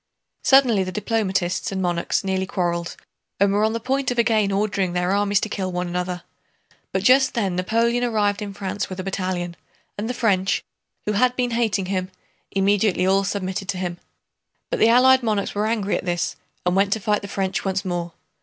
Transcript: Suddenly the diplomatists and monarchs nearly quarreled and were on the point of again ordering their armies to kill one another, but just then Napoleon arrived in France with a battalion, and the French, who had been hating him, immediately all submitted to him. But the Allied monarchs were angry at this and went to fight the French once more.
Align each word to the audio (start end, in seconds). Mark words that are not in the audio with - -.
Suddenly 0.41 0.83
the 0.83 0.91
diplomatists 0.91 1.71
and 1.71 1.79
monarchs 1.79 2.23
nearly 2.23 2.47
quarreled 2.47 2.95
and 3.39 3.53
were 3.53 3.63
on 3.63 3.73
the 3.73 3.79
point 3.79 4.09
of 4.09 4.17
again 4.17 4.51
ordering 4.51 4.93
their 4.93 5.11
armies 5.11 5.39
to 5.41 5.47
kill 5.47 5.71
one 5.71 5.87
another, 5.87 6.23
but 6.91 7.03
just 7.03 7.35
then 7.35 7.55
Napoleon 7.55 8.03
arrived 8.03 8.41
in 8.41 8.51
France 8.51 8.89
with 8.89 8.99
a 8.99 9.03
battalion, 9.03 9.55
and 9.99 10.09
the 10.09 10.15
French, 10.15 10.63
who 11.05 11.11
had 11.11 11.35
been 11.35 11.51
hating 11.51 11.85
him, 11.85 12.09
immediately 12.49 13.05
all 13.05 13.23
submitted 13.23 13.69
to 13.69 13.77
him. 13.77 13.99
But 14.71 14.79
the 14.79 14.89
Allied 14.89 15.21
monarchs 15.21 15.53
were 15.53 15.67
angry 15.67 15.95
at 15.99 16.05
this 16.05 16.35
and 16.65 16.75
went 16.75 16.91
to 16.93 16.99
fight 16.99 17.21
the 17.21 17.27
French 17.27 17.63
once 17.63 17.85
more. 17.85 18.13